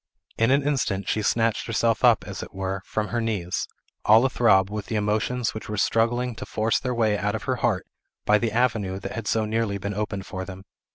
In 0.39 0.49
an 0.49 0.63
instant 0.63 1.07
she 1.07 1.21
snatched 1.21 1.67
herself 1.67 2.03
up, 2.03 2.23
as 2.25 2.41
it 2.41 2.55
were, 2.55 2.81
from 2.87 3.09
her 3.09 3.21
knees, 3.21 3.67
all 4.03 4.25
a 4.25 4.31
throb 4.31 4.71
with 4.71 4.87
the 4.87 4.95
emotions 4.95 5.53
which 5.53 5.69
were 5.69 5.77
struggling 5.77 6.33
to 6.37 6.45
force 6.47 6.79
their 6.79 6.95
way 6.95 7.19
out 7.19 7.35
of 7.35 7.43
her 7.43 7.57
heart 7.57 7.85
by 8.25 8.39
the 8.39 8.51
avenue 8.51 8.99
that 8.99 9.11
had 9.11 9.27
so 9.27 9.45
nearly 9.45 9.77
been 9.77 9.93
opened 9.93 10.25
for 10.25 10.43
them. 10.43 10.63